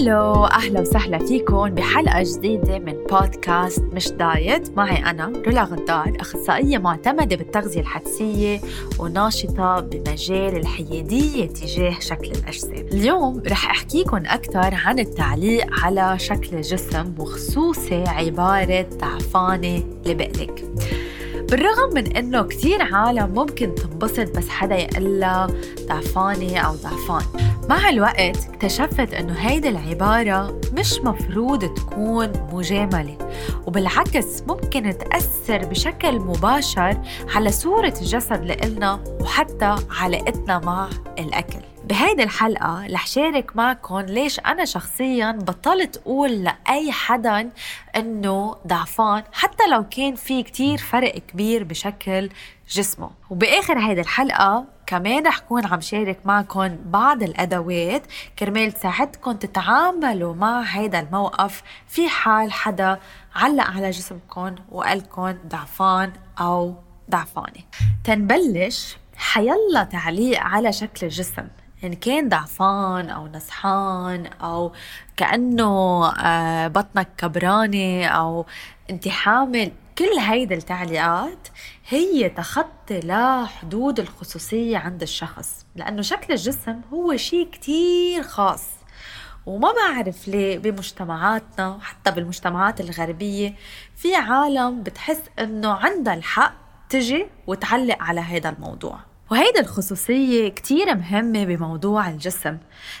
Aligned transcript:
هلو 0.00 0.44
أهلا 0.44 0.80
وسهلا 0.80 1.18
فيكم 1.18 1.68
بحلقة 1.68 2.22
جديدة 2.22 2.78
من 2.78 2.92
بودكاست 2.92 3.82
مش 3.92 4.08
دايت. 4.08 4.76
معي 4.76 5.10
أنا 5.10 5.32
رولا 5.46 5.64
غدار 5.64 6.16
أخصائية 6.20 6.78
معتمدة 6.78 7.36
بالتغذية 7.36 7.80
الحدسية 7.80 8.60
وناشطة 8.98 9.80
بمجال 9.80 10.56
الحيادية 10.56 11.46
تجاه 11.46 11.98
شكل 12.00 12.30
الأجسام. 12.30 12.86
اليوم 12.92 13.42
رح 13.48 13.70
احكيكم 13.70 14.16
أكثر 14.26 14.74
عن 14.74 14.98
التعليق 14.98 15.66
على 15.84 16.18
شكل 16.18 16.56
الجسم 16.56 17.14
وخصوصي 17.18 18.04
عبارة 18.06 18.86
ضعفانة 19.00 19.84
لبقلك. 20.06 20.64
بالرغم 21.50 21.94
من 21.94 22.16
إنه 22.16 22.42
كثير 22.42 22.82
عالم 22.94 23.34
ممكن 23.34 23.74
تنبسط 23.74 24.36
بس 24.38 24.48
حدا 24.48 24.76
يقلها 24.76 25.46
ضعفانة 25.88 26.58
أو 26.58 26.74
ضعفان. 26.74 27.22
مع 27.68 27.88
الوقت 27.88 28.48
اكتشفت 28.48 29.14
إنه 29.14 29.32
هيدي 29.32 29.68
العبارة 29.68 30.60
مش 30.78 30.98
مفروض 31.00 31.74
تكون 31.74 32.32
مجاملة 32.52 33.18
وبالعكس 33.66 34.42
ممكن 34.48 34.98
تأثر 34.98 35.58
بشكل 35.58 36.18
مباشر 36.18 36.96
على 37.34 37.52
صورة 37.52 37.94
الجسد 38.00 38.44
لإلنا 38.44 39.00
وحتى 39.20 39.76
علاقتنا 39.90 40.58
مع 40.58 40.88
الأكل. 41.18 41.60
بهيدي 41.90 42.22
الحلقة 42.22 42.86
رح 42.92 43.06
شارك 43.06 43.56
معكم 43.56 44.00
ليش 44.00 44.40
أنا 44.40 44.64
شخصيا 44.64 45.32
بطلت 45.32 45.96
أقول 45.96 46.44
لأي 46.44 46.92
حدا 46.92 47.50
إنه 47.96 48.56
ضعفان 48.66 49.22
حتى 49.32 49.66
لو 49.70 49.88
كان 49.88 50.14
في 50.14 50.42
كتير 50.42 50.78
فرق 50.78 51.18
كبير 51.18 51.64
بشكل 51.64 52.30
جسمه. 52.70 53.10
وبآخر 53.30 53.78
هيدي 53.78 54.00
الحلقة 54.00 54.64
كمان 54.86 55.26
رح 55.26 55.38
كون 55.38 55.66
عم 55.66 55.80
شارك 55.80 56.18
معكم 56.24 56.76
بعض 56.84 57.22
الأدوات 57.22 58.02
كرمال 58.38 58.72
تساعدكم 58.72 59.32
تتعاملوا 59.32 60.34
مع 60.34 60.60
هيدا 60.60 61.00
الموقف 61.00 61.62
في 61.88 62.08
حال 62.08 62.52
حدا 62.52 62.98
علق 63.34 63.64
على 63.64 63.90
جسمكم 63.90 64.54
وقالكم 64.70 65.34
ضعفان 65.46 66.12
أو 66.40 66.74
ضعفانة. 67.10 67.64
تنبلش 68.04 68.96
حيلا 69.16 69.84
تعليق 69.84 70.40
على 70.40 70.72
شكل 70.72 71.06
الجسم. 71.06 71.46
يعني 71.82 71.96
كان 71.96 72.28
ضعفان 72.28 73.10
أو 73.10 73.28
نصحان 73.28 74.26
أو 74.26 74.72
كأنه 75.16 76.06
آه، 76.08 76.68
بطنك 76.68 77.08
كبرانة 77.18 78.06
أو 78.06 78.46
انت 78.90 79.08
حامل 79.08 79.72
كل 79.98 80.18
هيدي 80.18 80.54
التعليقات 80.54 81.48
هي 81.88 82.28
تخطي 82.28 83.00
لحدود 83.00 84.00
الخصوصية 84.00 84.78
عند 84.78 85.02
الشخص 85.02 85.66
لأنه 85.76 86.02
شكل 86.02 86.32
الجسم 86.32 86.80
هو 86.92 87.16
شيء 87.16 87.50
كتير 87.50 88.22
خاص. 88.22 88.64
وما 89.46 89.72
بعرف 89.72 90.28
ليه 90.28 90.58
بمجتمعاتنا 90.58 91.68
وحتى 91.68 92.10
بالمجتمعات 92.10 92.80
الغربية 92.80 93.54
في 93.96 94.14
عالم 94.14 94.82
بتحس 94.82 95.20
إنه 95.38 95.72
عندها 95.72 96.14
الحق 96.14 96.54
تجي 96.88 97.26
وتعلق 97.46 97.96
على 98.00 98.20
هذا 98.20 98.48
الموضوع. 98.50 99.09
وهيدا 99.30 99.60
الخصوصية 99.60 100.48
كتير 100.48 100.94
مهمة 100.94 101.44
بموضوع 101.44 102.08
الجسم 102.08 102.58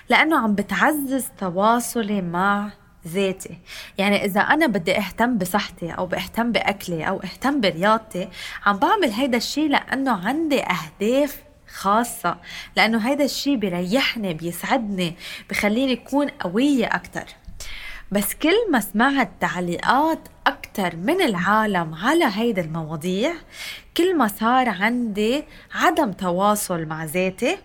لأنه 0.08 0.38
عم 0.38 0.54
بتعزز 0.54 1.26
تواصلي 1.38 2.22
مع 2.22 2.70
ذاتي. 3.08 3.58
يعني 3.98 4.24
إذا 4.24 4.40
أنا 4.40 4.66
بدي 4.66 4.98
أهتم 4.98 5.38
بصحتي 5.38 5.90
أو 5.90 6.06
بأهتم 6.06 6.52
بأكلي 6.52 7.08
أو 7.08 7.20
أهتم 7.20 7.60
برياضتي 7.60 8.28
عم 8.66 8.76
بعمل 8.76 9.10
هيدا 9.10 9.36
الشيء 9.36 9.68
لأنه 9.68 10.26
عندي 10.26 10.62
أهداف 10.62 11.42
خاصة 11.68 12.36
لأنه 12.76 12.98
هيدا 12.98 13.24
الشيء 13.24 13.56
بيريحني 13.56 14.34
بيسعدني 14.34 15.14
بخليني 15.50 15.92
أكون 15.92 16.28
قوية 16.28 16.86
أكتر. 16.86 17.24
بس 18.12 18.34
كل 18.34 18.70
ما 18.70 18.80
سمعت 18.80 19.30
تعليقات 19.40 20.18
أكتر 20.46 20.96
من 20.96 21.22
العالم 21.22 21.94
على 21.94 22.24
هيدا 22.24 22.62
المواضيع 22.62 23.32
كل 23.96 24.16
ما 24.16 24.28
صار 24.28 24.68
عندي 24.68 25.44
عدم 25.74 26.12
تواصل 26.12 26.84
مع 26.84 27.04
ذاتي 27.04 27.58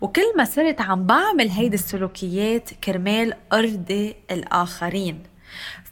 وكل 0.00 0.36
ما 0.36 0.44
صرت 0.44 0.80
عم 0.80 1.06
بعمل 1.06 1.48
هيدي 1.48 1.74
السلوكيات 1.74 2.70
كرمال 2.84 3.34
أرضي 3.52 4.16
الآخرين. 4.30 5.22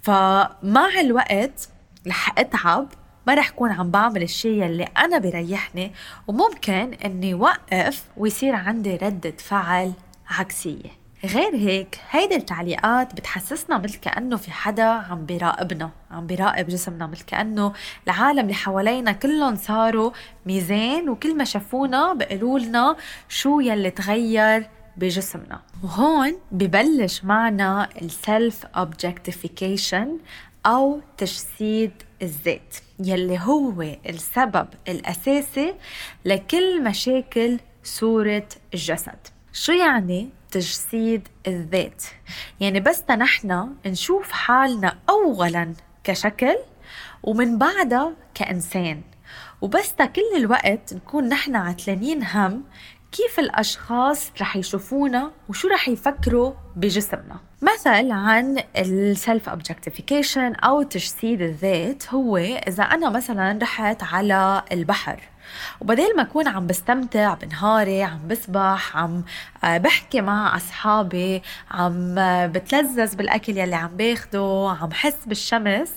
فمع 0.03 1.01
الوقت 1.01 1.69
رح 2.07 2.39
أتعب 2.39 2.89
ما 3.27 3.35
رح 3.35 3.51
كون 3.51 3.71
عم 3.71 3.91
بعمل 3.91 4.23
الشيء 4.23 4.67
اللي 4.67 4.85
أنا 4.99 5.19
بريحني 5.19 5.93
وممكن 6.27 6.95
إني 7.05 7.35
وقف 7.35 8.05
ويصير 8.17 8.55
عندي 8.55 8.97
ردة 8.97 9.35
فعل 9.39 9.93
عكسية. 10.29 11.06
غير 11.27 11.55
هيك 11.55 12.01
هيدي 12.11 12.37
التعليقات 12.37 13.15
بتحسسنا 13.15 13.79
مثل 13.79 13.99
كأنه 13.99 14.37
في 14.37 14.51
حدا 14.51 14.85
عم 14.85 15.27
بيراقبنا 15.27 15.91
عم 16.11 16.27
بيراقب 16.27 16.67
جسمنا 16.67 17.07
مثل 17.07 17.25
كأنه 17.25 17.73
العالم 18.07 18.39
اللي 18.39 18.55
حوالينا 18.55 19.13
كلهم 19.13 19.57
صاروا 19.57 20.11
ميزان 20.47 21.09
وكل 21.09 21.37
ما 21.37 21.45
شافونا 21.45 22.13
بيقولوا 22.13 22.59
لنا 22.59 22.97
شو 23.29 23.61
يلي 23.61 23.91
تغير 23.91 24.69
بجسمنا. 24.97 25.61
وهون 25.85 26.37
ببلش 26.53 27.25
معنا 27.25 27.89
السلف 28.03 28.67
objectification 28.67 30.09
أو 30.67 31.01
تجسيد 31.19 31.93
الذات 32.23 32.77
يلي 32.99 33.39
هو 33.39 33.83
السبب 34.09 34.69
الأساسي 34.89 35.75
لكل 36.25 36.85
مشاكل 36.85 37.59
صورة 37.85 38.49
الجسد. 38.75 39.19
شو 39.53 39.73
يعني؟ 39.73 40.29
تجسيد 40.57 41.29
الذات. 41.47 42.05
يعني 42.61 42.81
بس 42.81 43.03
نحن 43.11 43.75
نشوف 43.87 44.33
حالنا 44.33 44.99
أولا 45.09 45.75
كشكل 46.05 46.57
ومن 47.23 47.59
بعدها 47.59 48.13
كإنسان. 48.35 49.03
وبس 49.61 49.93
كل 49.93 50.37
الوقت 50.37 50.95
نكون 50.95 51.29
نحن 51.29 51.57
عتلانين 51.57 52.25
هم 52.25 52.65
كيف 53.13 53.39
الأشخاص 53.39 54.33
رح 54.41 54.57
يشوفونا 54.57 55.33
وشو 55.49 55.69
رح 55.69 55.89
يفكروا 55.89 56.53
بجسمنا. 56.77 57.41
مثل 57.63 58.11
عن 58.11 58.63
السلف 58.77 59.49
اوبجكتيفيكيشن 59.49 60.55
أو 60.55 60.83
تجسيد 60.83 61.43
الذات 61.43 62.15
هو 62.15 62.37
إذا 62.37 62.83
أنا 62.83 63.11
مثلا 63.11 63.59
رحت 63.63 64.03
على 64.03 64.63
البحر 64.73 65.21
وبدل 65.81 66.17
ما 66.17 66.23
أكون 66.23 66.49
عم 66.49 66.67
بستمتع 66.67 67.35
بنهاري 67.35 68.03
عم 68.03 68.29
بسبح 68.29 68.97
عم 68.97 69.25
آه، 69.65 69.79
بحكي 69.79 70.21
مع 70.21 70.57
أصحابي 70.57 71.43
عم 71.71 72.19
آه، 72.19 72.47
بتلذذ 72.47 73.17
بالأكل 73.17 73.59
يلي 73.59 73.77
عم 73.77 73.97
باخده 73.97 74.77
عم 74.81 74.93
حس 74.93 75.17
بالشمس 75.27 75.93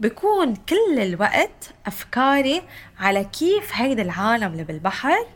بكون 0.00 0.54
كل 0.54 0.98
الوقت 0.98 1.70
أفكاري 1.86 2.62
على 3.00 3.24
كيف 3.24 3.70
هيدا 3.72 4.02
العالم 4.02 4.52
اللي 4.52 4.64
بالبحر 4.64 5.26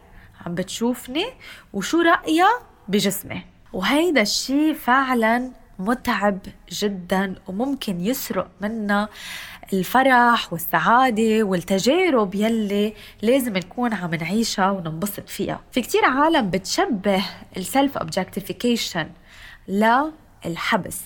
عم 0.47 0.55
بتشوفني 0.55 1.27
وشو 1.73 2.01
رأيها 2.01 2.61
بجسمي. 2.89 3.43
وهيدا 3.73 4.23
الشي 4.23 4.75
فعلا 4.75 5.51
متعب 5.79 6.39
جدا 6.71 7.35
وممكن 7.47 8.01
يسرق 8.01 8.49
منا 8.61 9.09
الفرح 9.73 10.53
والسعادة 10.53 11.43
والتجارب 11.43 12.35
يلي 12.35 12.95
لازم 13.23 13.57
نكون 13.57 13.95
عم 13.95 14.15
نعيشها 14.15 14.71
وننبسط 14.71 15.29
فيها. 15.29 15.61
في 15.73 15.81
كتير 15.81 16.05
عالم 16.05 16.51
بتشبه 16.51 17.25
السلف 17.57 17.99
objectification 17.99 19.07
للحبس 19.69 21.01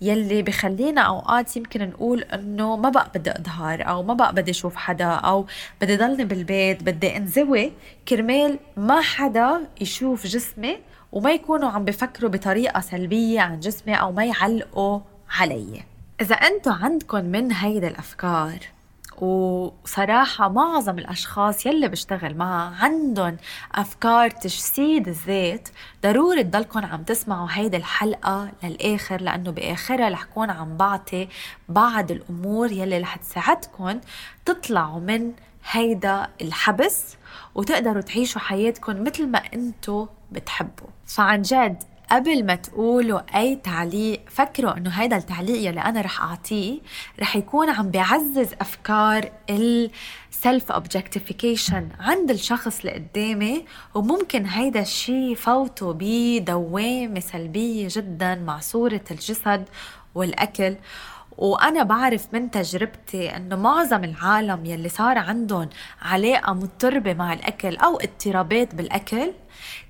يلي 0.00 0.42
بخلينا 0.42 1.00
أوقات 1.00 1.56
يمكن 1.56 1.88
نقول 1.88 2.22
إنه 2.22 2.76
ما 2.76 2.88
بقى 2.88 3.10
بدي 3.14 3.30
أظهر 3.30 3.88
أو 3.88 4.02
ما 4.02 4.14
بقى 4.14 4.34
بدي 4.34 4.50
أشوف 4.50 4.76
حدا 4.76 5.04
أو 5.06 5.46
بدي 5.80 5.96
ضلني 5.96 6.24
بالبيت 6.24 6.82
بدي 6.82 7.16
أنزوي. 7.16 7.72
كرمال 8.08 8.58
ما 8.76 9.00
حدا 9.00 9.60
يشوف 9.80 10.26
جسمي 10.26 10.78
وما 11.12 11.32
يكونوا 11.32 11.68
عم 11.70 11.84
بفكروا 11.84 12.30
بطريقة 12.30 12.80
سلبية 12.80 13.40
عن 13.40 13.60
جسمي 13.60 13.94
أو 13.94 14.12
ما 14.12 14.24
يعلقوا 14.24 15.00
علي. 15.30 15.82
إذا 16.20 16.34
أنتوا 16.34 16.72
عندكم 16.72 17.24
من 17.24 17.52
هيدا 17.52 17.88
الأفكار 17.88 18.58
وصراحة 19.18 20.48
معظم 20.48 20.98
الأشخاص 20.98 21.66
يلي 21.66 21.88
بشتغل 21.88 22.36
معها 22.36 22.84
عندهم 22.84 23.36
أفكار 23.74 24.30
تجسيد 24.30 25.08
الذات 25.08 25.68
ضروري 26.02 26.42
تضلكم 26.44 26.84
عم 26.84 27.02
تسمعوا 27.02 27.48
هيدي 27.50 27.76
الحلقة 27.76 28.50
للآخر 28.62 29.20
لأنه 29.20 29.50
بآخرها 29.50 30.08
رح 30.08 30.24
كون 30.24 30.50
عم 30.50 30.76
بعطي 30.76 31.28
بعض 31.68 32.10
الأمور 32.10 32.72
يلي 32.72 32.98
رح 32.98 33.16
تساعدكم 33.16 34.00
تطلعوا 34.44 35.00
من 35.00 35.32
هيدا 35.70 36.28
الحبس 36.40 37.16
وتقدروا 37.54 38.02
تعيشوا 38.02 38.40
حياتكم 38.40 39.04
مثل 39.04 39.26
ما 39.26 39.42
انتو 39.54 40.06
بتحبوا. 40.32 40.88
فعن 41.06 41.42
جد 41.42 41.82
قبل 42.10 42.46
ما 42.46 42.54
تقولوا 42.54 43.20
أي 43.38 43.56
تعليق 43.56 44.20
فكروا 44.30 44.76
إنه 44.76 44.90
هيدا 44.90 45.16
التعليق 45.16 45.68
يلي 45.68 45.80
أنا 45.80 46.00
رح 46.00 46.22
أعطيه 46.22 46.80
رح 47.20 47.36
يكون 47.36 47.70
عم 47.70 47.90
بيعزز 47.90 48.52
أفكار 48.60 49.30
السلف 49.50 50.72
اوبجكتيفيكيشن 50.72 51.88
عند 52.00 52.30
الشخص 52.30 52.80
اللي 52.80 52.92
قدامي 52.92 53.64
وممكن 53.94 54.46
هيدا 54.46 54.80
الشيء 54.80 55.32
يفوته 55.32 55.94
بدوامة 55.98 57.20
سلبية 57.20 57.88
جدا 57.90 58.34
مع 58.34 58.60
صورة 58.60 59.04
الجسد 59.10 59.68
والأكل. 60.14 60.76
وأنا 61.38 61.82
بعرف 61.82 62.26
من 62.32 62.50
تجربتي 62.50 63.36
أنه 63.36 63.56
معظم 63.56 64.04
العالم 64.04 64.64
يلي 64.66 64.88
صار 64.88 65.18
عندهم 65.18 65.68
علاقة 66.02 66.52
مضطربة 66.52 67.14
مع 67.14 67.32
الأكل 67.32 67.76
أو 67.76 67.96
اضطرابات 67.96 68.74
بالأكل 68.74 69.32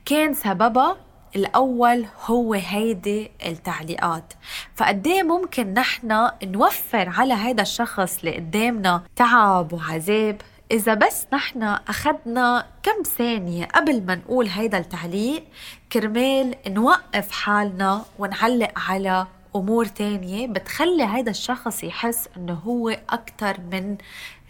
كان 0.05 0.35
سببها 0.35 0.97
الأول 1.37 2.07
هو 2.25 2.55
هيدي 2.55 3.31
التعليقات. 3.47 4.33
فقديه 4.75 5.23
ممكن 5.23 5.75
نحن 5.75 6.31
نوفر 6.45 7.09
على 7.09 7.35
هذا 7.35 7.63
الشخص 7.63 8.19
اللي 8.19 8.37
قدامنا 8.37 9.03
تعب 9.17 9.73
وعذاب. 9.73 10.41
إذا 10.71 10.95
بس 10.95 11.27
نحن 11.33 11.63
أخذنا 11.63 12.67
كم 12.83 13.03
ثانية 13.19 13.65
قبل 13.65 14.03
ما 14.07 14.15
نقول 14.15 14.47
هيدا 14.47 14.79
التعليق 14.79 15.45
كرمال 15.93 16.55
نوقف 16.67 17.31
حالنا 17.31 18.05
ونعلق 18.19 18.71
على 18.77 19.27
أمور 19.57 19.85
تانية 19.87 20.47
بتخلي 20.47 21.03
هذا 21.05 21.31
الشخص 21.31 21.85
يحس 21.85 22.29
إنه 22.37 22.55
هو 22.55 22.89
أكثر 23.11 23.57
من 23.73 23.97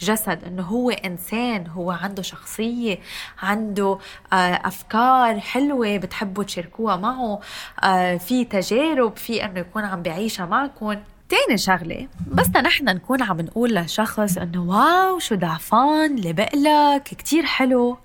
جسد 0.00 0.44
إنه 0.44 0.62
هو 0.62 0.90
إنسان 0.90 1.66
هو 1.66 1.90
عنده 1.90 2.22
شخصية 2.22 2.98
عنده 3.42 3.98
آه، 4.32 4.36
أفكار 4.64 5.40
حلوة 5.40 5.96
بتحبوا 5.96 6.44
تشاركوها 6.44 6.96
معه 6.96 7.40
آه، 7.82 8.16
في 8.16 8.44
تجارب 8.44 9.16
في 9.16 9.44
إنه 9.44 9.60
يكون 9.60 9.84
عم 9.84 10.02
بيعيشها 10.02 10.46
معكم. 10.46 10.96
تاني 11.28 11.58
شغلة 11.58 12.08
بس 12.26 12.48
نحن 12.48 12.84
نكون 12.84 13.22
عم 13.22 13.40
نقول 13.40 13.74
لشخص 13.74 14.38
إنه 14.38 14.62
واو 14.62 15.18
شو 15.18 15.34
ضعفان 15.34 16.14
اللي 16.18 16.32
بقلك 16.32 17.02
كتير 17.02 17.46
حلو. 17.46 17.98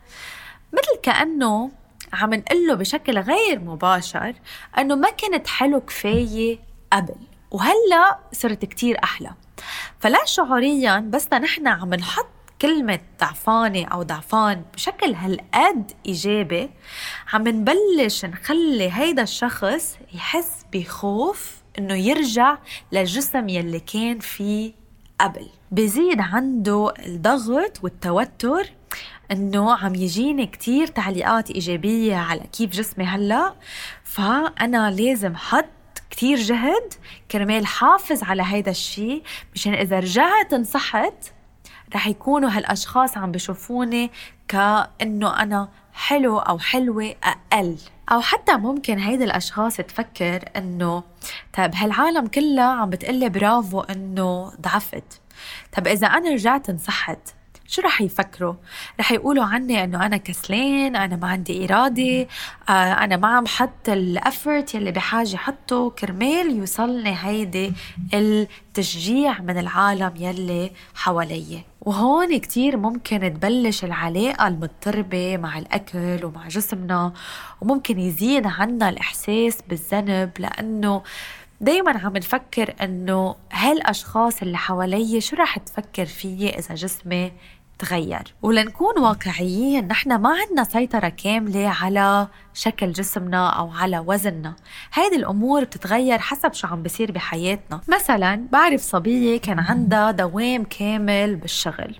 مثل 0.73 1.01
كأنه 1.03 1.71
عم 2.13 2.33
نقول 2.33 2.67
له 2.67 2.73
بشكل 2.73 3.19
غير 3.19 3.59
مباشر 3.59 4.33
إنه 4.77 4.95
ما 4.95 5.09
كنت 5.09 5.47
حلو 5.47 5.81
كفاية 5.81 6.59
قبل 6.93 7.15
وهلأ 7.51 8.19
صرت 8.33 8.65
كتير 8.65 8.97
أحلى. 9.03 9.31
فلا 9.99 10.25
شعوريا 10.25 10.99
بس 10.99 11.33
نحن 11.33 11.67
عم 11.67 11.93
نحط 11.93 12.27
كلمة 12.61 12.99
ضعفانة 13.21 13.85
أو 13.85 14.03
ضعفان 14.03 14.63
بشكل 14.73 15.13
هالقد 15.13 15.91
إيجابي 16.05 16.69
عم 17.33 17.47
نبلش 17.47 18.25
نخلي 18.25 18.91
هيدا 18.91 19.23
الشخص 19.23 19.97
يحس 20.13 20.65
بخوف 20.73 21.55
إنه 21.77 21.93
يرجع 21.93 22.57
للجسم 22.91 23.49
يلي 23.49 23.79
كان 23.79 24.19
فيه 24.19 24.73
قبل. 25.19 25.47
بزيد 25.71 26.19
عنده 26.19 26.93
الضغط 27.05 27.83
والتوتر 27.83 28.71
إنه 29.31 29.73
عم 29.77 29.95
يجيني 29.95 30.45
كتير 30.47 30.87
تعليقات 30.87 31.51
إيجابية 31.51 32.15
على 32.15 32.41
كيف 32.57 32.69
جسمي 32.71 33.05
هلأ 33.05 33.53
فأنا 34.03 34.91
لازم 34.91 35.35
حط 35.35 35.65
كتير 36.11 36.37
جهد. 36.37 36.93
كرمال 37.31 37.65
حافظ 37.65 38.23
على 38.23 38.43
هيدا 38.45 38.71
الشيء 38.71 39.23
مشان 39.55 39.73
إذا 39.73 39.99
رجعت 39.99 40.53
انصحت 40.53 41.33
رح 41.95 42.07
يكونوا 42.07 42.49
هالأشخاص 42.49 43.17
عم 43.17 43.31
بشوفوني 43.31 44.11
كأنه 44.47 45.41
أنا 45.43 45.69
حلو 45.93 46.39
أو 46.39 46.59
حلوة 46.59 47.15
أقل. 47.23 47.77
أو 48.11 48.21
حتى 48.21 48.55
ممكن 48.55 48.99
هيدي 48.99 49.23
الأشخاص 49.23 49.77
تفكر 49.77 50.49
إنه 50.57 51.03
طيب 51.53 51.75
هالعالم 51.75 52.27
كلها 52.27 52.63
عم 52.63 52.89
بتقلي 52.89 53.29
برافو 53.29 53.81
إنه 53.81 54.51
ضعفت. 54.61 55.21
طب 55.71 55.87
إذا 55.87 56.07
أنا 56.07 56.29
رجعت 56.29 56.69
انصحت 56.69 57.19
شو 57.71 57.81
رح 57.81 58.01
يفكروا؟ 58.01 58.53
رح 58.99 59.11
يقولوا 59.11 59.43
عني 59.43 59.83
إنه 59.83 60.05
أنا 60.05 60.17
كسلان، 60.17 60.95
أنا 60.95 61.15
ما 61.15 61.27
عندي 61.27 61.65
إرادة، 61.65 62.27
آه 62.69 62.71
أنا 62.71 63.17
ما 63.17 63.27
عم 63.27 63.47
حط 63.47 63.89
الافورت 63.89 64.75
يلي 64.75 64.91
بحاجة 64.91 65.35
حطه. 65.35 65.89
كرمال 65.89 66.57
يوصلني 66.57 67.15
هيدي 67.19 67.73
التشجيع 68.13 69.41
من 69.41 69.57
العالم 69.57 70.13
يلي 70.15 70.71
حوالي 70.95 71.63
وهون 71.81 72.37
كتير 72.37 72.77
ممكن 72.77 73.19
تبلش 73.19 73.83
العلاقة 73.83 74.47
المضطربة 74.47 75.37
مع 75.37 75.57
الأكل 75.57 76.25
ومع 76.25 76.47
جسمنا 76.47 77.13
وممكن 77.61 77.99
يزيد 77.99 78.47
عنا 78.47 78.89
الإحساس 78.89 79.57
بالذنب. 79.69 80.31
لأنه 80.39 81.01
دايما 81.61 81.97
عم 81.97 82.17
نفكر 82.17 82.73
إنه 82.81 83.35
هالأشخاص 83.51 84.41
اللي 84.41 84.57
حوالي 84.57 85.21
شو 85.21 85.35
رح 85.35 85.57
تفكر 85.57 86.05
فيي 86.05 86.49
إذا 86.59 86.75
جسمي 86.75 87.31
تغير 87.81 88.23
ولنكون 88.41 88.99
واقعيين 88.99 89.87
نحن 89.87 90.15
ما 90.15 90.29
عندنا 90.41 90.63
سيطرة 90.63 91.09
كاملة 91.09 91.69
على 91.69 92.27
شكل 92.53 92.91
جسمنا 92.91 93.49
أو 93.49 93.71
على 93.71 93.99
وزننا. 93.99 94.55
هيدي 94.93 95.15
الأمور 95.15 95.63
بتتغير 95.63 96.19
حسب 96.19 96.53
شو 96.53 96.67
عم 96.67 96.83
بصير 96.83 97.11
بحياتنا. 97.11 97.81
مثلا 97.87 98.47
بعرف 98.51 98.81
صبية 98.81 99.39
كان 99.39 99.59
عندها 99.59 100.11
دوام 100.11 100.63
كامل 100.63 101.35
بالشغل. 101.35 101.95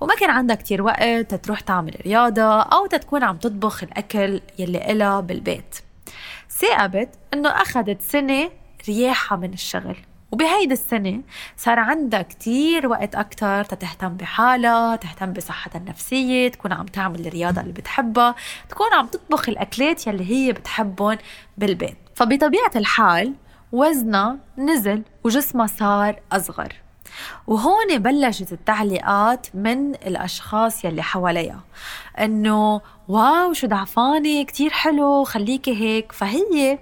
وما 0.00 0.14
كان 0.14 0.30
عندها 0.30 0.56
كتير 0.56 0.82
وقت 0.82 1.34
تروح 1.34 1.60
تعمل 1.60 1.96
رياضة 2.06 2.62
أو 2.62 2.86
تكون 2.86 3.22
عم 3.22 3.36
تطبخ 3.36 3.82
الأكل 3.82 4.40
يلي 4.58 4.92
إلها 4.92 5.20
بالبيت. 5.20 5.74
ثاقبت 6.50 7.08
إنه 7.34 7.48
أخذت 7.48 8.02
سنة 8.02 8.50
رياحة 8.88 9.36
من 9.36 9.52
الشغل. 9.52 9.96
وبهيدي 10.32 10.74
السنة 10.74 11.20
صار 11.56 11.78
عندها 11.78 12.22
كتير 12.22 12.86
وقت 12.86 13.14
أكتر 13.14 13.64
تهتم 13.64 14.08
بحالها 14.08 14.96
تهتم 14.96 15.32
بصحتها 15.32 15.78
النفسية 15.78 16.48
تكون 16.48 16.72
عم 16.72 16.86
تعمل 16.86 17.26
الرياضة 17.26 17.60
اللي 17.60 17.72
بتحبها 17.72 18.34
تكون 18.68 18.92
عم 18.92 19.06
تطبخ 19.06 19.48
الأكلات 19.48 20.06
يلي 20.06 20.30
هي 20.30 20.52
بتحبهم 20.52 21.18
بالبيت. 21.58 21.96
فبطبيعة 22.14 22.70
الحال 22.76 23.34
وزنها 23.72 24.36
نزل 24.58 25.02
وجسمها 25.24 25.66
صار 25.66 26.20
أصغر. 26.32 26.72
وهون 27.46 27.98
بلشت 27.98 28.52
التعليقات 28.52 29.46
من 29.54 29.94
الأشخاص 29.94 30.84
يلي 30.84 31.02
حواليها. 31.02 31.60
إنه 32.18 32.80
واو 33.08 33.52
شو 33.52 33.66
ضعفانة 33.66 34.42
كتير 34.44 34.70
حلو 34.70 35.24
خليكي 35.24 35.74
هيك. 35.80 36.12
فهي 36.12 36.78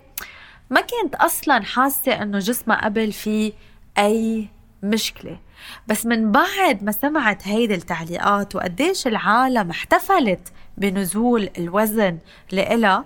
ما 0.71 0.81
كنت 0.81 1.15
أصلا 1.15 1.63
حاسة 1.65 2.23
إنه 2.23 2.39
جسمها 2.39 2.85
قبل 2.85 3.13
في 3.13 3.53
أي 3.99 4.49
مشكلة. 4.83 5.39
بس 5.89 6.07
من 6.07 6.33
بعد 6.33 6.83
ما 6.83 6.93
سمعت 6.93 7.49
هيدي 7.49 7.75
التعليقات 7.75 8.57
وقديش 8.57 9.07
العالم 9.07 9.71
احتفلت 9.71 10.53
بنزول 10.77 11.51
الوزن 11.59 12.19
لإلها 12.53 13.05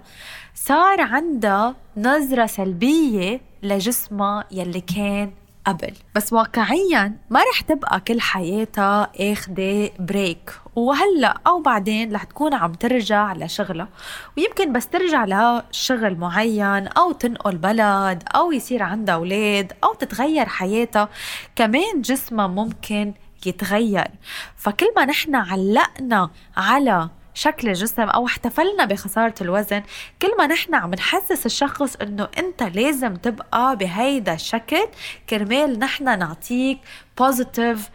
صار 0.54 1.00
عندها 1.00 1.76
نظرة 1.97 2.47
سلبية 2.47 3.40
لجسمها 3.62 4.45
يلي 4.50 4.81
كان 4.81 5.31
قبل. 5.66 5.92
بس 6.14 6.33
واقعيا 6.33 7.16
ما 7.31 7.40
رح 7.52 7.61
تبقى 7.61 8.00
كل 8.00 8.21
حياتها 8.21 9.11
آخدة 9.21 9.90
بريك 9.99 10.50
وهلأ 10.76 11.40
أو 11.47 11.61
بعدين 11.62 12.14
رح 12.14 12.25
تكون 12.25 12.54
عم 12.54 12.73
ترجع 12.73 13.33
لشغلها. 13.33 13.88
ويمكن 14.37 14.73
بس 14.73 14.87
ترجع 14.87 15.25
لشغل 15.25 16.16
معين 16.19 16.87
أو 16.88 17.12
تنقل 17.12 17.57
بلد 17.57 18.23
أو 18.35 18.52
يصير 18.52 18.83
عندها 18.83 19.14
أولاد 19.14 19.73
أو 19.85 19.95
تتغير 19.95 20.47
حياتها. 20.47 21.09
كمان 21.57 22.00
جسمها 22.00 22.47
ممكن 22.47 23.14
يتغير. 23.47 24.09
فكل 24.57 24.87
ما 24.97 25.04
نحن 25.04 25.35
علقنا 25.35 26.31
على 26.57 27.09
شكل 27.35 27.69
الجسم 27.69 28.03
أو 28.03 28.27
احتفلنا 28.27 28.85
بخسارة 28.85 29.35
الوزن 29.41 29.83
كل 30.23 30.37
ما 30.39 30.47
نحن 30.47 30.75
عم 30.75 30.95
نحسس 30.95 31.47
الشخص 31.47 31.97
إنه 31.97 32.29
أنت 32.39 32.62
لازم 32.62 33.17
تبقى 33.17 33.77
بهيدا 33.77 34.35
الشكل 34.35 34.89
كرمال 35.31 35.79
نحن 35.79 36.19
نعطيك 36.19 36.79
positive 37.19 37.90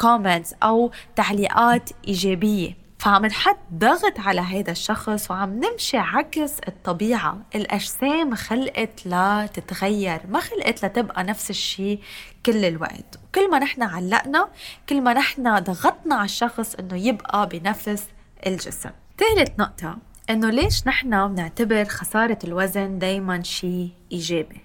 comments 0.00 0.52
آه، 0.52 0.56
أو 0.62 0.90
تعليقات 1.16 1.90
إيجابية. 2.08 2.84
فعم 2.98 3.26
نحط 3.26 3.58
ضغط 3.74 4.20
على 4.20 4.40
هذا 4.40 4.72
الشخص 4.72 5.30
وعم 5.30 5.60
نمشي 5.60 5.96
عكس 5.96 6.58
الطبيعة. 6.68 7.38
الأجسام 7.54 8.34
خلقت 8.34 9.06
لتتغير 9.06 10.20
ما 10.28 10.40
خلقت 10.40 10.84
لتبقى 10.84 11.24
نفس 11.24 11.50
الشيء 11.50 12.00
كل 12.46 12.64
الوقت. 12.64 13.18
وكل 13.24 13.50
ما 13.50 13.58
نحن 13.58 13.82
علقنا 13.82 14.48
كل 14.88 15.00
ما 15.00 15.12
نحن 15.12 15.58
ضغطنا 15.58 16.14
على 16.14 16.24
الشخص 16.24 16.74
إنه 16.74 17.06
يبقى 17.06 17.48
بنفس 17.48 18.04
الجسم. 18.46 18.90
ثالث 19.18 19.50
نقطة 19.58 19.98
إنه 20.30 20.50
ليش 20.50 20.86
نحن 20.86 21.28
بنعتبر 21.28 21.84
خسارة 21.84 22.38
الوزن 22.44 22.98
دايما 22.98 23.42
شيء 23.42 23.90
إيجابي؟ 24.12 24.60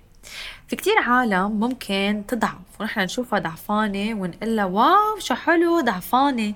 في 0.67 0.75
كتير 0.75 0.97
عالم 0.97 1.59
ممكن 1.59 2.23
تضعف 2.27 2.81
ونحن 2.81 2.99
نشوفها 2.99 3.39
ضعفانة 3.39 4.21
ونقول 4.21 4.61
واو 4.61 5.19
شو 5.19 5.35
حلو 5.35 5.79
ضعفانة. 5.79 6.53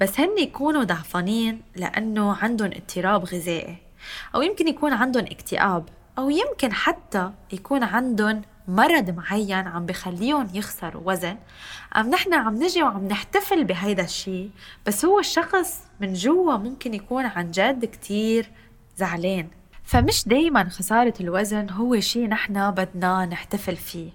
بس 0.00 0.20
هن 0.20 0.38
يكونوا 0.38 0.84
ضعفانين 0.84 1.62
لأنه 1.76 2.36
عندهم 2.42 2.70
اضطراب 2.72 3.24
غذائي 3.24 3.76
أو 4.34 4.42
يمكن 4.42 4.68
يكون 4.68 4.92
عندهم 4.92 5.24
اكتئاب 5.24 5.88
أو 6.18 6.30
يمكن 6.30 6.72
حتى 6.72 7.30
يكون 7.52 7.82
عندهم 7.82 8.42
مرض 8.68 9.10
معين 9.10 9.68
عم 9.68 9.86
بخليهم 9.86 10.48
يخسروا 10.54 11.02
وزن 11.04 11.36
أم 11.96 12.10
نحن 12.10 12.34
عم 12.34 12.54
نجي 12.62 12.82
وعم 12.82 13.08
نحتفل 13.08 13.64
بهيدا 13.64 14.04
الشيء 14.04 14.50
بس 14.86 15.04
هو 15.04 15.18
الشخص 15.18 15.80
من 16.00 16.12
جوا 16.12 16.56
ممكن 16.56 16.94
يكون 16.94 17.26
عن 17.26 17.50
جد 17.50 17.84
كتير 17.84 18.50
زعلان. 18.96 19.48
فمش 19.84 20.28
دايما 20.28 20.68
خسارة 20.68 21.14
الوزن 21.20 21.70
هو 21.70 22.00
شيء 22.00 22.28
نحن 22.28 22.70
بدنا 22.70 23.26
نحتفل 23.26 23.76
فيه. 23.76 24.10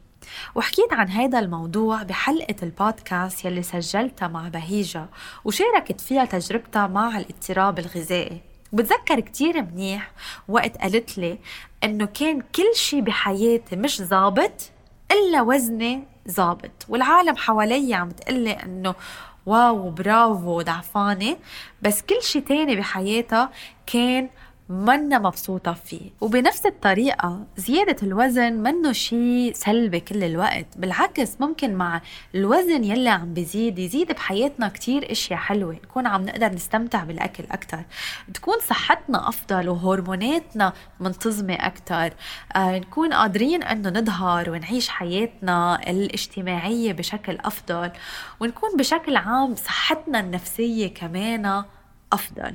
وحكيت 0.55 0.93
عن 0.93 1.09
هذا 1.09 1.39
الموضوع 1.39 2.03
بحلقة 2.03 2.55
البودكاست 2.63 3.45
يلي 3.45 3.63
سجلتها 3.63 4.27
مع 4.27 4.47
بهيجة 4.47 5.05
وشاركت 5.45 6.01
فيها 6.01 6.25
تجربتها 6.25 6.87
مع 6.87 7.17
الاضطراب 7.17 7.79
الغذائي. 7.79 8.41
بتذكر 8.73 9.19
كتير 9.19 9.61
منيح 9.61 10.11
وقت 10.47 10.77
قالت 10.77 11.17
لي 11.17 11.39
إنه 11.83 12.05
كان 12.05 12.41
كل 12.41 12.75
شيء 12.75 13.01
بحياتي 13.01 13.75
مش 13.75 14.01
ظابط 14.01 14.71
إلا 15.11 15.41
وزني 15.41 16.03
ظابط. 16.29 16.71
والعالم 16.89 17.35
حوالي 17.35 17.93
عم 17.93 18.09
تقلي 18.09 18.51
إنه 18.51 18.95
واو 19.45 19.89
برافو 19.89 20.61
ضعفانة. 20.61 21.37
بس 21.81 22.01
كل 22.01 22.21
شيء 22.21 22.41
تاني 22.41 22.75
بحياتها 22.75 23.49
كان 23.85 24.29
منا 24.69 25.19
مبسوطة 25.19 25.73
فيه. 25.73 26.11
وبنفس 26.21 26.65
الطريقة 26.65 27.45
زيادة 27.57 27.95
الوزن 28.03 28.53
منه 28.53 28.91
شيء 28.91 29.51
سلبي 29.53 29.99
كل 29.99 30.23
الوقت. 30.23 30.65
بالعكس 30.77 31.41
ممكن 31.41 31.73
مع 31.73 32.01
الوزن 32.35 32.83
يلي 32.83 33.09
عم 33.09 33.33
بيزيد 33.33 33.79
يزيد 33.79 34.11
بحياتنا 34.11 34.67
كتير 34.67 35.11
أشياء 35.11 35.39
حلوة. 35.39 35.73
نكون 35.73 36.07
عم 36.07 36.21
نقدر 36.25 36.47
نستمتع 36.53 37.03
بالأكل 37.03 37.43
أكتر. 37.51 37.79
تكون 38.33 38.55
صحتنا 38.67 39.29
أفضل 39.29 39.69
وهرموناتنا 39.69 40.73
منتظمة 40.99 41.53
أكتر. 41.53 42.13
آه 42.55 42.79
نكون 42.79 43.13
قادرين 43.13 43.63
إنه 43.63 43.89
نظهر 43.89 44.49
ونعيش 44.49 44.89
حياتنا 44.89 45.89
الاجتماعية 45.89 46.93
بشكل 46.93 47.37
أفضل. 47.37 47.91
ونكون 48.39 48.69
بشكل 48.77 49.15
عام 49.15 49.55
صحتنا 49.55 50.19
النفسية 50.19 50.93
كمان 50.93 51.63
أفضل. 52.13 52.53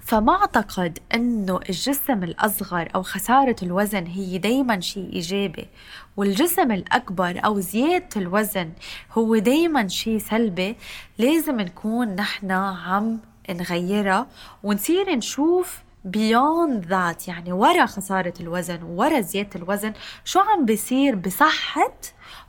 فما 0.00 0.32
أعتقد 0.34 0.98
إنه 1.14 1.60
الجسم 1.68 2.22
الأصغر 2.22 2.88
أو 2.94 3.02
خسارة 3.02 3.56
الوزن 3.62 4.06
هي 4.06 4.38
دائما 4.38 4.80
شيء 4.80 5.12
إيجابي 5.12 5.68
والجسم 6.16 6.72
الأكبر 6.72 7.40
أو 7.44 7.60
زيادة 7.60 8.08
الوزن 8.16 8.72
هو 9.12 9.36
دائما 9.38 9.88
شيء 9.88 10.18
سلبي. 10.18 10.76
لازم 11.18 11.60
نكون 11.60 12.08
نحن 12.08 12.50
عم 12.50 13.18
نغيرها 13.50 14.26
ونصير 14.62 15.14
نشوف 15.14 15.82
beyond 16.08 16.84
that 16.88 17.28
يعني 17.28 17.52
ورا 17.52 17.86
خسارة 17.86 18.34
الوزن 18.40 18.82
ورا 18.82 19.20
زيادة 19.20 19.50
الوزن 19.56 19.92
شو 20.24 20.40
عم 20.40 20.64
بيصير 20.64 21.14
بصحة 21.14 21.92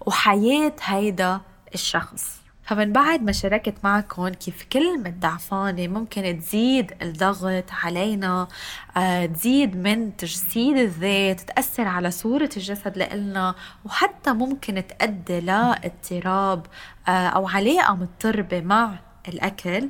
وحياة 0.06 0.74
هيدا 0.84 1.42
الشخص. 1.74 2.43
فمن 2.64 2.92
بعد 2.94 3.24
ما 3.24 3.32
شاركت 3.32 3.76
معكم 3.84 4.30
كيف 4.30 4.64
كلمة 4.74 5.14
ضعفانة 5.20 5.88
ممكن 5.88 6.40
تزيد 6.40 6.94
الضغط 7.02 7.72
علينا 7.84 8.48
آه، 8.98 9.26
تزيد 9.26 9.76
من 9.78 10.18
تجسيد 10.18 10.78
الذات 10.78 11.42
تأثر 11.42 11.88
على 11.88 12.12
صورة 12.12 12.50
الجسد 12.58 12.98
لإلنا 12.98 13.56
وحتى 13.86 14.34
ممكن 14.34 14.84
تؤدي 14.88 15.40
لاضطراب 15.40 16.66
آه، 17.08 17.28
أو 17.28 17.48
علاقة 17.48 17.96
مضطربة 17.96 18.62
مع 18.62 19.00
الأكل. 19.28 19.90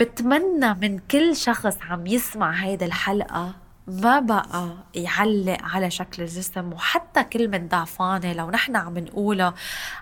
بتمنى 0.00 0.74
من 0.74 0.98
كل 0.98 1.36
شخص 1.36 1.76
عم 1.82 2.06
يسمع 2.06 2.50
هيدا 2.50 2.86
الحلقة 2.86 3.54
ما 3.88 4.20
بقى 4.20 4.76
يعلق 4.94 5.58
على 5.62 5.90
شكل 5.90 6.22
الجسم 6.22 6.72
وحتى 6.72 7.24
كلمة 7.24 7.58
ضعفانة 7.58 8.32
لو 8.32 8.50
نحن 8.50 8.76
عم 8.76 8.98
نقولها 8.98 9.54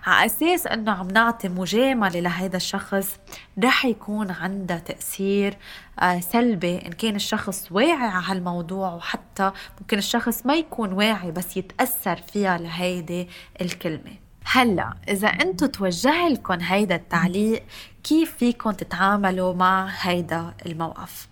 على 0.05 0.25
أساس 0.25 0.67
أنه 0.67 0.91
عم 0.91 1.07
نعطي 1.07 1.49
مجاملة 1.49 2.19
لهذا 2.19 2.57
الشخص 2.57 3.19
رح 3.63 3.85
يكون 3.85 4.31
عندها 4.31 4.77
تأثير 4.79 5.57
آه، 5.99 6.19
سلبي 6.19 6.77
إن 6.85 6.91
كان 6.91 7.15
الشخص 7.15 7.71
واعي 7.71 7.91
على 7.91 8.25
هالموضوع 8.25 8.93
وحتى 8.93 9.51
ممكن 9.81 9.97
الشخص 9.97 10.45
ما 10.45 10.55
يكون 10.55 10.93
واعي 10.93 11.31
بس 11.31 11.57
يتأثر 11.57 12.15
فيها 12.15 12.57
لهيدي 12.57 13.29
الكلمة. 13.61 14.15
هلأ 14.45 14.93
إذا 15.09 15.27
أنتم 15.27 15.65
توجه 15.67 16.27
لكم 16.27 16.59
هيدا 16.61 16.95
التعليق 16.95 17.63
كيف 18.03 18.37
فيكم 18.37 18.71
تتعاملوا 18.71 19.53
مع 19.53 19.87
هيدا 20.01 20.53
الموقف؟ 20.65 21.27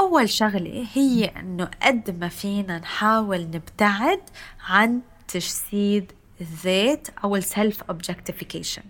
أول 0.00 0.28
شغلة 0.28 0.86
هي 0.94 1.24
إنه 1.24 1.70
قد 1.82 2.18
ما 2.20 2.28
فينا 2.28 2.78
نحاول 2.78 3.40
نبتعد 3.40 4.20
عن 4.68 5.00
تجسيد 5.28 6.12
الذات 6.40 7.08
أو 7.24 7.36
السلف 7.36 7.82
objectification 7.82 8.82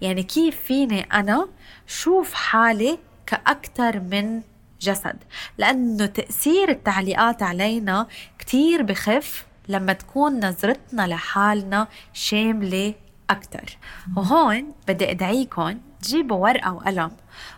يعني 0.00 0.22
كيف 0.22 0.60
فيني 0.60 1.00
أنا 1.00 1.48
شوف 1.86 2.34
حالي 2.34 2.98
كأكثر 3.26 4.00
من 4.00 4.42
جسد؟ 4.80 5.16
لأنه 5.58 6.06
تأثير 6.06 6.68
التعليقات 6.68 7.42
علينا 7.42 8.06
كتير 8.38 8.82
بخف 8.82 9.46
لما 9.68 9.92
تكون 9.92 10.46
نظرتنا 10.46 11.06
لحالنا 11.06 11.88
شاملة 12.12 12.94
أكتر. 13.30 13.78
وهون 14.16 14.72
بدي 14.88 15.10
أدعيكم 15.10 15.80
تجيبوا 16.02 16.36
ورقة 16.36 16.72
وقلم 16.72 17.10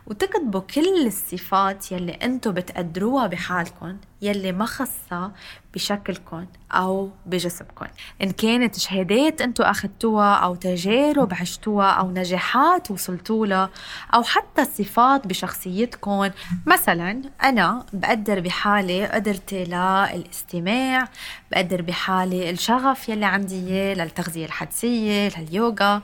وتكتبوا 0.06 0.60
كل 0.60 1.06
الصفات 1.06 1.92
يلي 1.92 2.12
انتو 2.12 2.52
بتقدروها 2.52 3.26
بحالكم 3.26 3.96
يلي 4.22 4.52
ما 4.52 4.66
خصها 4.66 5.32
بشكلكم 5.74 6.46
أو 6.72 7.10
بجسمكم 7.26 7.86
إن 8.22 8.30
كانت 8.30 8.78
شهادات 8.78 9.40
أنتوا 9.40 9.70
أخذتوها 9.70 10.34
أو 10.34 10.54
تجارب 10.54 11.34
عشتوها 11.34 11.90
أو 11.90 12.10
نجاحات 12.10 12.90
وصلتوا 12.90 13.46
لها 13.46 13.70
أو 14.14 14.22
حتى 14.22 14.64
صفات 14.64 15.26
بشخصيتكم 15.26 16.30
مثلا 16.66 17.22
أنا 17.42 17.86
بقدر 17.92 18.40
بحالي 18.40 19.06
قدرتي 19.06 19.64
للاستماع 19.64 21.08
بقدر 21.52 21.82
بحالي 21.82 22.50
الشغف 22.50 23.08
يلي 23.08 23.24
عندي 23.26 23.94
للتغذية 23.94 24.46
الحدسية 24.46 25.28
لليوغا. 25.38 26.02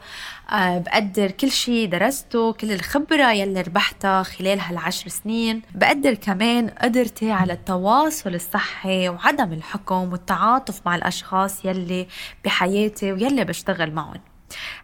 أه 0.50 0.78
بقدر 0.78 1.30
كل 1.30 1.50
شيء 1.50 1.88
درسته 2.28 2.52
كل 2.52 2.72
الخبرة 2.72 3.32
يلي 3.32 3.60
ربحتها 3.60 4.22
خلال 4.22 4.60
هالعشر 4.60 5.08
سنين. 5.08 5.62
بقدر 5.74 6.14
كمان 6.14 6.68
قدرتي 6.68 7.30
على 7.30 7.52
التواصل 7.52 8.34
الصحي 8.34 9.08
وعدم 9.08 9.52
الحكم 9.52 10.12
والتعاطف 10.12 10.80
مع 10.86 10.96
الأشخاص 10.96 11.64
يلي 11.64 12.06
بحياتي 12.44 13.12
ويلي 13.12 13.44
بشتغل 13.44 13.92
معهم. 13.92 14.20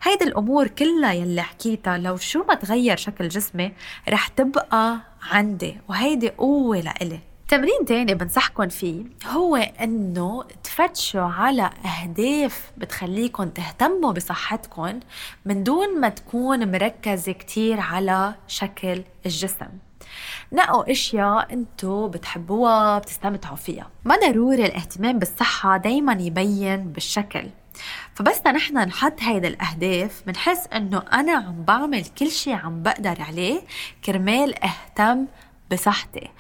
هيدي 0.03 0.25
الأمور 0.25 0.69
كلها 0.69 1.13
يلي 1.13 1.43
حكيتها 1.43 1.99
لو 1.99 2.17
شو 2.17 2.45
ما 2.49 2.55
تغير 2.55 2.97
شكل 2.97 3.29
جسمي 3.29 3.73
رح 4.09 4.29
تبقى 4.29 5.01
عندي 5.31 5.77
وهيدي 5.89 6.29
قوة 6.29 6.81
لإلي. 6.81 7.34
تمرين 7.49 7.85
تاني 7.87 8.15
بنصحكم 8.15 8.69
فيه 8.69 9.05
هو 9.27 9.57
إنه 9.57 10.45
تفتشوا 10.65 11.21
على 11.21 11.71
أهداف 11.85 12.73
بتخليكم 12.77 13.49
تهتموا 13.49 14.13
بصحتكم 14.13 15.01
من 15.45 15.65
دون 15.65 16.01
ما 16.01 16.09
تكون 16.09 16.73
مركزة 16.73 17.33
كتير 17.33 17.81
على 17.81 18.35
شكل 18.49 19.03
الجسم. 19.27 19.69
نقوا 20.53 20.93
إشياء 20.93 21.53
إنتو 21.53 22.09
بتحبوها 22.09 22.99
بتستمتعوا 22.99 23.57
فيها. 23.57 23.91
ما 24.05 24.17
ضروري 24.17 24.67
الاهتمام 24.67 25.19
بالصحة 25.19 25.77
دايما 25.77 26.13
يبين 26.13 26.93
بالشكل. 26.93 27.51
فبس 28.15 28.47
نحن 28.47 28.79
نحط 28.79 29.21
هيدا 29.21 29.49
الأهداف 29.49 30.23
بنحس 30.27 30.67
إنه 30.67 31.03
أنا 31.13 31.33
عم 31.33 31.65
بعمل 31.65 32.05
كل 32.19 32.31
شي 32.31 32.53
عم 32.53 32.83
بقدر 32.83 33.23
عليه 33.23 33.61
كرمال 34.05 34.55
أهتم 34.65 35.27
بصحتي. 35.73 36.31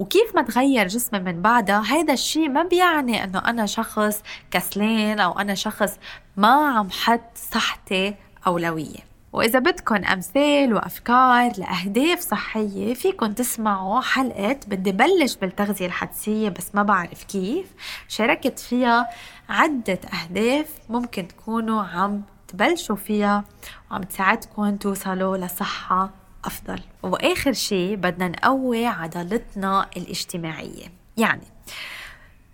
وكيف 0.00 0.34
ما 0.34 0.42
تغير 0.42 0.88
جسمي 0.88 1.20
من 1.20 1.42
بعدها 1.42 1.82
هيدا 1.86 2.12
الشيء 2.12 2.48
ما 2.48 2.62
بيعني 2.62 3.24
إنه 3.24 3.38
أنا 3.38 3.66
شخص 3.66 4.22
كسلان 4.50 5.20
أو 5.20 5.38
أنا 5.38 5.54
شخص 5.54 5.98
ما 6.36 6.48
عم 6.48 6.90
حط 6.90 7.20
صحتي 7.34 8.14
أولوية. 8.46 9.10
وإذا 9.32 9.58
بدكم 9.58 10.04
أمثال 10.04 10.74
وأفكار 10.74 11.52
لأهداف 11.58 12.20
صحية 12.20 12.94
فيكن 12.94 13.34
تسمعوا 13.34 14.00
حلقة 14.00 14.60
بدي 14.66 14.92
بلش 14.92 15.36
بالتغذية 15.36 15.86
الحدسية 15.86 16.48
بس 16.48 16.74
ما 16.74 16.82
بعرف 16.82 17.24
كيف. 17.24 17.66
شاركت 18.08 18.58
فيها 18.58 19.08
عدة 19.48 19.98
أهداف 20.22 20.68
ممكن 20.88 21.28
تكونوا 21.28 21.82
عم 21.82 22.22
تبلشوا 22.48 22.96
فيها 22.96 23.44
وعم 23.90 24.02
تساعدكم 24.02 24.76
توصلوا 24.76 25.36
لصحة 25.36 26.19
أفضل. 26.44 26.80
وآخر 27.02 27.52
شيء 27.52 27.96
بدنا 27.96 28.28
نقوي 28.28 28.86
عضلتنا 28.86 29.86
الاجتماعية. 29.96 30.92
يعني 31.16 31.46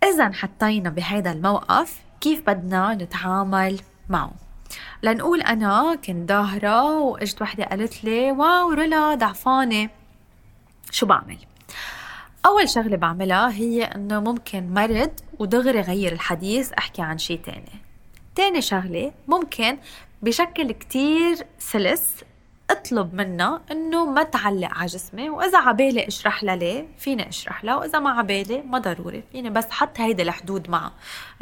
إذا 0.04 0.32
حطينا 0.32 0.90
بهذا 0.90 1.32
الموقف 1.32 2.00
كيف 2.20 2.46
بدنا 2.46 2.94
نتعامل 2.94 3.80
معه. 4.08 4.32
لنقول 5.02 5.40
أنا 5.40 5.94
كنت 6.04 6.28
ظاهرة 6.28 6.98
وإجت 6.98 7.42
وحدة 7.42 7.64
قالت 7.64 8.04
لي 8.04 8.32
واو 8.32 8.70
رولا 8.70 9.14
ضعفانة. 9.14 9.90
شو 10.90 11.06
بعمل؟ 11.06 11.38
أول 12.46 12.68
شغلة 12.68 12.96
بعملها 12.96 13.50
هي 13.50 13.84
إنه 13.84 14.20
ممكن 14.20 14.74
مرض 14.74 15.10
ودغري 15.38 15.80
غير 15.80 16.12
الحديث 16.12 16.72
أحكي 16.72 17.02
عن 17.02 17.18
شي 17.18 17.36
تاني. 17.36 17.80
تاني 18.34 18.62
شغلة 18.62 19.12
ممكن 19.28 19.78
بشكل 20.22 20.72
كتير 20.72 21.46
سلس 21.58 22.24
أطلب 22.86 23.14
منها 23.14 23.60
إنه 23.70 24.04
ما 24.04 24.22
تعلق 24.22 24.68
على 24.72 24.86
جسمي 24.86 25.30
وإذا 25.30 25.58
عبالي 25.58 26.08
أشرح 26.08 26.44
لها 26.44 26.56
ليه 26.56 26.88
فيني 26.98 27.28
أشرح 27.28 27.64
لها 27.64 27.76
وإذا 27.76 27.98
ما 27.98 28.10
عبالي 28.10 28.62
ما 28.62 28.78
ضروري 28.78 29.22
فيني 29.32 29.50
بس 29.50 29.70
حط 29.70 30.00
هيدا 30.00 30.22
الحدود 30.22 30.70
معها. 30.70 30.92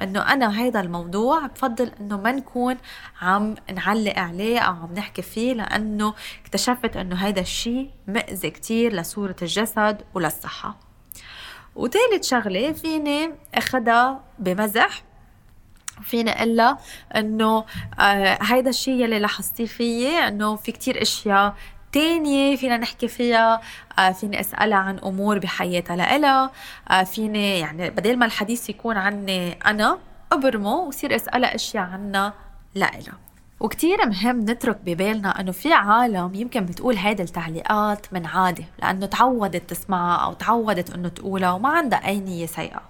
إنه 0.02 0.32
أنا 0.32 0.60
هيدا 0.60 0.80
الموضوع 0.80 1.46
بفضل 1.46 1.90
إنه 2.00 2.20
ما 2.20 2.32
نكون 2.32 2.76
عم 3.22 3.54
نعلق 3.74 4.18
عليه 4.18 4.58
أو 4.58 4.72
عم 4.72 4.94
نحكي 4.96 5.22
فيه 5.22 5.52
لأنه 5.52 6.14
اكتشفت 6.44 6.96
إنه 6.96 7.16
هيدا 7.16 7.40
الشيء 7.40 7.90
مأذي 8.08 8.50
كتير 8.50 8.92
لصورة 8.92 9.36
الجسد 9.42 10.02
وللصحة. 10.14 10.76
وثالث 11.76 12.24
شغلة 12.26 12.72
فيني 12.72 13.30
أخدها 13.54 14.20
بمزح 14.38 15.02
فيني 16.02 16.44
لها 16.44 16.78
إنه 17.16 17.64
آه 17.98 18.38
هيدا 18.42 18.70
الشيء 18.70 18.94
يلي 19.04 19.18
لاحظتيه 19.18 19.66
فيي 19.66 20.28
إنه 20.28 20.56
في 20.56 20.72
كتير 20.72 21.02
أشياء 21.02 21.54
تانية 21.92 22.56
فينا 22.56 22.76
نحكي 22.76 23.08
فيها 23.08 23.60
آه 23.98 24.12
فيني 24.12 24.40
أسألها 24.40 24.78
عن 24.78 24.98
أمور 24.98 25.38
بحياتها 25.38 25.96
لإلها 25.96 26.50
آه 26.90 27.02
فيني 27.02 27.58
يعني 27.58 27.90
بدل 27.90 28.16
ما 28.16 28.26
الحديث 28.26 28.70
يكون 28.70 28.96
عني 28.96 29.52
أنا 29.52 29.98
أبرمه 30.32 30.74
وصير 30.74 31.16
أسألها 31.16 31.54
أشياء 31.54 31.84
عنها 31.84 32.32
لإلها. 32.74 33.14
وكتير 33.60 34.06
مهم 34.06 34.40
نترك 34.40 34.78
ببالنا 34.84 35.40
إنه 35.40 35.52
في 35.52 35.72
عالم 35.72 36.34
يمكن 36.34 36.66
بتقول 36.66 36.96
هيدي 36.96 37.22
التعليقات 37.22 38.06
من 38.12 38.26
عادة 38.26 38.64
لأنه 38.82 39.06
تعودت 39.06 39.70
تسمعها 39.70 40.24
أو 40.24 40.32
تعودت 40.32 40.90
إنه 40.94 41.08
تقولها 41.08 41.52
وما 41.52 41.68
عندها 41.68 42.06
أي 42.06 42.20
نية 42.20 42.46
سيئة. 42.46 42.82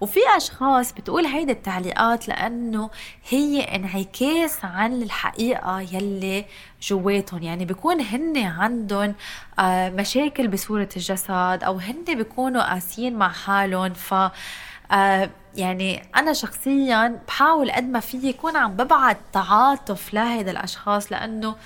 وفي 0.00 0.20
أشخاص 0.36 0.92
بتقول 0.92 1.26
هيدي 1.26 1.52
التعليقات 1.52 2.28
لأنه 2.28 2.90
هي 3.28 3.60
انعكاس 3.60 4.64
عن 4.64 5.02
الحقيقة 5.02 5.80
يلي 5.80 6.44
جواتهم. 6.82 7.42
يعني 7.42 7.64
بيكون 7.64 8.00
هن 8.00 8.36
عندهم 8.36 9.14
آه، 9.58 9.88
مشاكل 9.88 10.48
بصورة 10.48 10.88
الجسد 10.96 11.60
أو 11.66 11.78
هن 11.78 12.04
بيكونوا 12.08 12.62
قاسيين 12.72 13.16
مع 13.18 13.28
حالهم. 13.28 13.92
ف 13.92 14.14
آه، 14.92 15.30
يعني 15.56 16.02
أنا 16.16 16.32
شخصيا 16.32 17.20
بحاول 17.28 17.70
قد 17.70 17.84
ما 17.84 18.00
في 18.00 18.16
يكون 18.28 18.56
عم 18.56 18.72
ببعت 18.72 19.18
تعاطف 19.32 20.14
لهيدا 20.14 20.50
الأشخاص 20.50 21.12
لأنه 21.12 21.56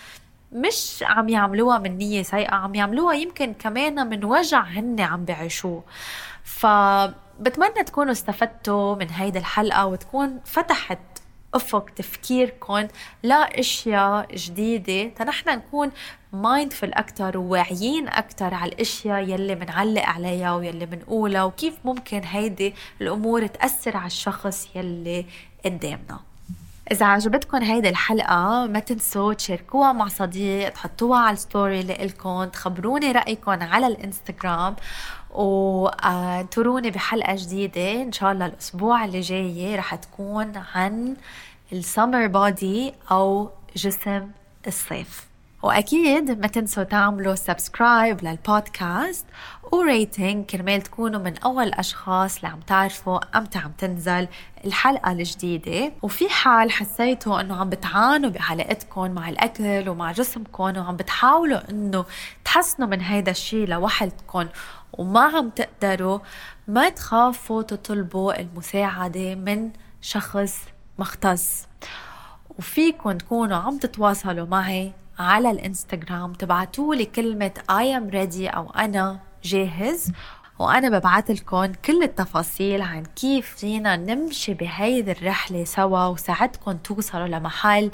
مش 0.53 1.05
عم 1.07 1.29
يعملوها 1.29 1.79
من 1.79 1.99
نية 1.99 2.23
سيئة 2.23 2.55
عم 2.55 2.75
يعملوها 2.75 3.15
يمكن 3.15 3.55
كمان 3.55 4.07
من 4.09 4.25
وجع 4.25 4.63
هن 4.63 5.01
عم 5.01 5.25
بعيشوه. 5.25 5.83
ف 6.45 6.67
بتمنى 7.41 7.85
تكونوا 7.87 8.13
استفدتوا 8.13 8.95
من 8.95 9.11
هيدي 9.11 9.39
الحلقة 9.39 9.87
وتكون 9.87 10.41
فتحت 10.45 10.99
أفق 11.55 11.91
تفكيركم 11.97 12.89
لأشياء 13.23 14.37
جديدة. 14.37 15.15
تنحنا 15.15 15.57
نكون 15.57 15.91
مايندفul 16.33 16.83
أكثر 16.83 17.39
وواعيين 17.39 18.09
أكثر 18.09 18.55
على 18.55 18.73
الأشياء 18.73 19.21
يلي 19.21 19.55
بنعلق 19.55 20.03
عليها 20.03 20.55
ويلي 20.55 20.87
بنقولها 20.87 21.45
وكيف 21.45 21.75
ممكن 21.85 22.21
هيدي 22.25 22.75
الأمور 23.01 23.47
تأثر 23.47 23.97
على 23.97 24.07
الشخص 24.07 24.69
يلي 24.75 25.27
قدامنا. 25.65 26.21
إذا 26.93 27.07
عجبتكم 27.07 27.63
هيدي 27.63 27.89
الحلقة 27.89 28.67
ما 28.67 28.79
تنسوا 28.79 29.35
تشاركوها 29.35 29.93
مع 29.93 30.09
صديق 30.09 30.69
تحطوها 30.69 31.19
على 31.19 31.35
الستوري 31.35 31.83
لإلكم 31.83 32.45
تخبروني 32.45 33.13
رأيكم 33.13 33.63
على 33.63 33.87
الإنستغرام. 33.87 34.77
وتروني 35.35 36.91
بحلقة 36.91 37.37
جديدة 37.37 38.03
إن 38.03 38.13
شاء 38.13 38.33
الله 38.33 38.47
الأسبوع 38.47 39.05
اللي 39.05 39.21
جاي 39.21 39.77
رح 39.77 39.95
تكون 39.95 40.57
عن 40.75 41.17
ال 41.73 41.81
summer 41.81 42.27
body 42.27 42.95
أو 43.11 43.51
جسم 43.77 44.31
الصيف. 44.67 45.30
وأكيد 45.63 46.41
ما 46.41 46.47
تنسوا 46.47 46.83
تعملوا 46.83 47.35
subscribe 47.35 48.25
للبودكاست 48.25 49.27
وريتنج 49.73 50.45
كرمال 50.47 50.83
تكونوا 50.83 51.21
من 51.21 51.39
أول 51.39 51.65
الاشخاص 51.65 52.37
اللي 52.37 52.49
عم 52.49 52.61
تعرفوا 52.61 53.39
إمتى 53.39 53.59
عم 53.59 53.73
تنزل 53.79 54.29
الحلقة 54.65 55.13
الجديدة. 55.13 55.93
وفي 56.03 56.29
حال 56.29 56.71
حسيتوا 56.71 57.41
إنه 57.41 57.57
عم 57.61 57.71
بتعانوا 57.71 58.31
بعلاقتكم 58.31 59.11
مع 59.11 59.29
الأكل 59.29 59.89
ومع 59.89 60.13
جسمكم 60.13 60.63
وعم 60.79 60.97
بتحاولوا 60.97 61.71
إنه 61.71 62.05
تحسنوا 62.45 62.89
من 62.89 63.01
هيدا 63.01 63.31
الشيء 63.31 63.69
لوحدكم 63.69 64.47
وما 64.93 65.21
عم 65.21 65.51
تقدروا 65.51 66.19
ما 66.69 66.89
تخافوا 66.89 67.63
تطلبوا 67.63 68.41
المساعدة 68.41 69.35
من 69.35 69.71
شخص 70.01 70.59
مختص. 70.99 71.67
وفيكم 72.59 73.13
تكونوا 73.13 73.57
عم 73.57 73.79
تتواصلوا 73.79 74.47
معي 74.47 74.93
على 75.21 75.51
الإنستغرام 75.51 76.33
تبعتوا 76.33 76.95
لي 76.95 77.05
كلمة 77.05 77.53
I 77.71 78.01
am 78.01 78.13
ready 78.13 78.55
أو 78.57 78.71
أنا 78.71 79.21
جاهز 79.45 80.13
وأنا 80.59 80.99
ببعث 80.99 81.31
لكم 81.31 81.73
كل 81.73 82.03
التفاصيل 82.03 82.83
عن 82.83 83.05
كيف 83.05 83.57
فينا 83.57 83.97
نمشي 83.97 84.55
بهيدي 84.55 85.13
الرحلة 85.13 85.65
سوا 85.65 86.07
وساعدكم 86.07 86.73
توصلوا 86.73 87.29
لمحل 87.29 87.91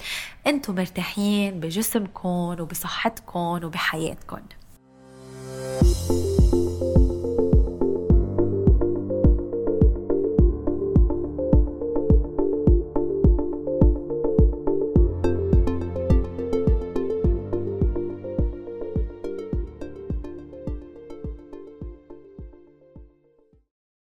أنتم 0.47 0.75
مرتاحين 0.75 1.61
بجسمكم 1.61 2.29
وبصحتكم 2.29 3.39
وبحياتكم. 3.65 4.41